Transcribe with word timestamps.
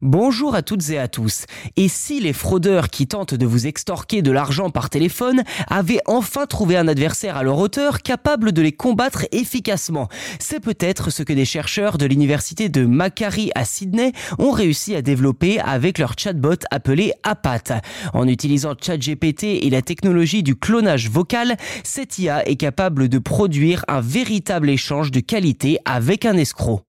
Bonjour 0.00 0.54
à 0.54 0.62
toutes 0.62 0.90
et 0.90 0.98
à 1.00 1.08
tous. 1.08 1.46
Et 1.76 1.88
si 1.88 2.20
les 2.20 2.32
fraudeurs 2.32 2.88
qui 2.88 3.08
tentent 3.08 3.34
de 3.34 3.46
vous 3.46 3.66
extorquer 3.66 4.22
de 4.22 4.30
l'argent 4.30 4.70
par 4.70 4.90
téléphone 4.90 5.42
avaient 5.66 5.98
enfin 6.06 6.46
trouvé 6.46 6.76
un 6.76 6.86
adversaire 6.86 7.36
à 7.36 7.42
leur 7.42 7.58
hauteur 7.58 8.02
capable 8.02 8.52
de 8.52 8.62
les 8.62 8.70
combattre 8.70 9.26
efficacement 9.32 10.08
C'est 10.38 10.60
peut-être 10.60 11.10
ce 11.10 11.24
que 11.24 11.32
des 11.32 11.44
chercheurs 11.44 11.98
de 11.98 12.06
l'université 12.06 12.68
de 12.68 12.86
Macquarie 12.86 13.50
à 13.56 13.64
Sydney 13.64 14.12
ont 14.38 14.52
réussi 14.52 14.94
à 14.94 15.02
développer 15.02 15.58
avec 15.58 15.98
leur 15.98 16.16
chatbot 16.16 16.60
appelé 16.70 17.12
APAT. 17.24 17.80
En 18.12 18.28
utilisant 18.28 18.74
ChatGPT 18.80 19.64
et 19.64 19.68
la 19.68 19.82
technologie 19.82 20.44
du 20.44 20.54
clonage 20.54 21.10
vocal, 21.10 21.56
cette 21.82 22.20
IA 22.20 22.48
est 22.48 22.54
capable 22.54 23.08
de 23.08 23.18
produire 23.18 23.84
un 23.88 24.00
véritable 24.00 24.70
échange 24.70 25.10
de 25.10 25.18
qualité 25.18 25.80
avec 25.84 26.24
un 26.24 26.36
escroc. 26.36 26.87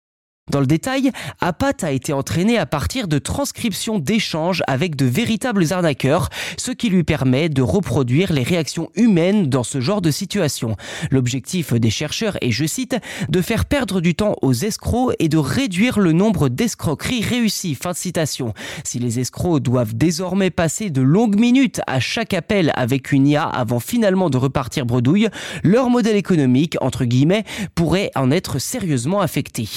Dans 0.51 0.59
le 0.59 0.67
détail, 0.67 1.13
Apat 1.41 1.85
a 1.85 1.93
été 1.93 2.13
entraîné 2.13 2.59
à 2.59 2.67
partir 2.67 3.07
de 3.07 3.21
transcriptions 3.21 4.01
d'échanges 4.01 4.65
avec 4.67 4.97
de 4.97 5.07
véritables 5.07 5.73
arnaqueurs, 5.73 6.31
ce 6.57 6.73
qui 6.73 6.91
lui 6.91 7.05
permet 7.05 7.49
de 7.49 7.63
reproduire 7.63 8.33
les 8.33 8.43
réactions 8.43 8.91
humaines 8.97 9.49
dans 9.49 9.63
ce 9.63 9.81
genre 9.81 10.03
de 10.03 10.11
situation. 10.11 10.77
L'objectif 11.13 11.73
des 11.75 11.91
chercheurs 11.91 12.39
est, 12.41 12.51
je 12.51 12.65
cite, 12.67 12.97
de 13.29 13.41
faire 13.41 13.67
perdre 13.67 14.01
du 14.01 14.17
temps 14.17 14.35
aux 14.43 14.53
escrocs 14.53 15.15
et 15.21 15.29
de 15.29 15.39
réduire 15.39 16.01
le 16.01 16.11
nombre 16.11 16.49
d'escroqueries 16.49 17.23
réussies. 17.23 17.77
Fin 17.77 17.93
de 17.93 17.97
citation. 17.97 18.53
Si 18.83 18.99
les 18.99 19.21
escrocs 19.21 19.63
doivent 19.63 19.95
désormais 19.95 20.51
passer 20.51 20.91
de 20.91 21.03
longues 21.03 21.39
minutes 21.39 21.81
à 21.87 22.01
chaque 22.01 22.35
appel 22.35 22.73
avec 22.75 23.13
une 23.13 23.29
IA 23.29 23.45
avant 23.45 23.79
finalement 23.79 24.29
de 24.29 24.39
repartir 24.39 24.87
bredouille, 24.87 25.29
leur 25.63 25.89
modèle 25.89 26.17
économique, 26.17 26.77
entre 26.81 27.05
guillemets, 27.05 27.45
pourrait 27.77 28.11
en 28.17 28.33
être 28.33 28.59
sérieusement 28.59 29.21
affecté. 29.21 29.69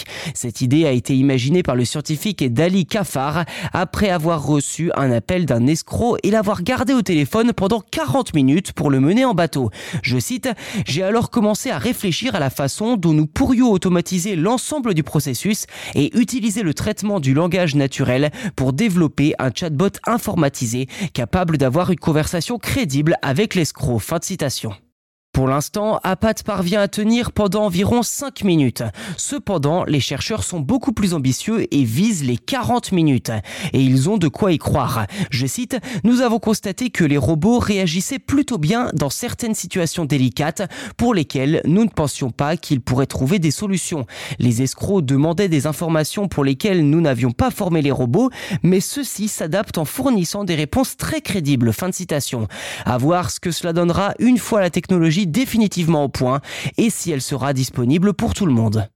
Idée 0.62 0.86
a 0.86 0.92
été 0.92 1.16
imaginée 1.16 1.64
par 1.64 1.76
le 1.76 1.86
scientifique 1.86 2.54
Dali 2.54 2.86
Kafar 2.86 3.46
après 3.74 4.10
avoir 4.10 4.46
reçu 4.46 4.92
un 4.96 5.12
appel 5.12 5.46
d'un 5.46 5.68
escroc 5.68 6.18
et 6.24 6.32
l'avoir 6.32 6.64
gardé 6.64 6.94
au 6.94 7.02
téléphone 7.02 7.54
pendant 7.54 7.82
40 7.82 8.34
minutes 8.34 8.74
pour 8.74 8.90
le 8.90 9.00
mener 9.00 9.26
en 9.26 9.34
bateau. 9.34 9.70
Je 10.02 10.18
cite, 10.18 10.50
J'ai 10.86 11.04
alors 11.04 11.30
commencé 11.30 11.72
à 11.72 11.78
réfléchir 11.78 12.36
à 12.36 12.40
la 12.40 12.50
façon 12.50 12.98
dont 12.98 13.14
nous 13.14 13.28
pourrions 13.28 13.72
automatiser 13.72 14.36
l'ensemble 14.36 14.94
du 14.94 15.04
processus 15.04 15.66
et 15.94 16.18
utiliser 16.18 16.64
le 16.64 16.74
traitement 16.74 17.20
du 17.20 17.34
langage 17.34 17.76
naturel 17.76 18.32
pour 18.56 18.74
développer 18.74 19.34
un 19.40 19.52
chatbot 19.54 19.90
informatisé 20.06 20.88
capable 21.14 21.58
d'avoir 21.58 21.92
une 21.92 22.00
conversation 22.00 22.58
crédible 22.58 23.16
avec 23.22 23.56
l'escroc. 23.56 24.00
Fin 24.00 24.20
de 24.20 24.24
citation. 24.24 24.74
Pour 25.36 25.50
l'instant, 25.50 26.00
Apat 26.02 26.36
parvient 26.46 26.80
à 26.80 26.88
tenir 26.88 27.34
pendant 27.34 27.66
environ 27.66 28.04
5 28.04 28.46
minutes. 28.46 28.84
Cependant, 29.18 29.84
les 29.84 30.00
chercheurs 30.00 30.46
sont 30.46 30.62
beaucoup 30.62 30.94
plus 30.94 31.14
ambitieux 31.14 31.68
et 31.76 31.84
visent 31.84 32.24
les 32.24 32.38
40 32.38 32.94
minutes. 32.94 33.34
Et 33.74 33.82
ils 33.82 34.10
ont 34.10 34.18
de 34.18 34.30
quoi 34.30 34.54
y 34.54 34.58
croire. 34.58 35.08
Je 35.32 35.46
cite, 35.46 35.78
Nous 36.06 36.22
avons 36.22 36.40
constaté 36.40 36.90
que 36.90 37.04
les 37.04 37.18
robots 37.18 37.60
réagissaient 37.60 38.18
plutôt 38.18 38.58
bien 38.58 38.90
dans 38.94 39.10
certaines 39.10 39.56
situations 39.56 40.06
délicates 40.06 40.72
pour 40.96 41.14
lesquelles 41.14 41.62
nous 41.66 41.84
ne 41.84 41.90
pensions 41.90 42.32
pas 42.32 42.56
qu'ils 42.56 42.80
pourraient 42.80 43.06
trouver 43.06 43.38
des 43.38 43.52
solutions. 43.52 44.06
Les 44.40 44.62
escrocs 44.62 45.04
demandaient 45.04 45.50
des 45.50 45.68
informations 45.68 46.30
pour 46.30 46.46
lesquelles 46.46 46.90
nous 46.90 47.02
n'avions 47.02 47.32
pas 47.32 47.52
formé 47.52 47.82
les 47.82 47.92
robots, 47.92 48.30
mais 48.64 48.80
ceux-ci 48.80 49.28
s'adaptent 49.28 49.80
en 49.80 49.86
fournissant 49.86 50.46
des 50.46 50.56
réponses 50.56 50.96
très 50.96 51.20
crédibles. 51.20 51.74
Fin 51.74 51.90
de 51.90 51.94
citation. 51.94 52.48
À 52.86 52.98
voir 52.98 53.32
ce 53.32 53.42
que 53.42 53.52
cela 53.52 53.74
donnera 53.74 54.14
une 54.20 54.38
fois 54.38 54.62
la 54.62 54.70
technologie 54.70 55.25
définitivement 55.26 56.04
au 56.04 56.10
point 56.10 56.42
et 56.78 56.90
si 56.90 57.12
elle 57.12 57.22
sera 57.22 57.54
disponible 57.54 58.14
pour 58.14 58.34
tout 58.34 58.46
le 58.46 58.54
monde. 58.54 58.90